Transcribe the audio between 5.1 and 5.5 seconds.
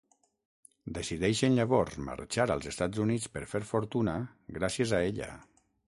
ella.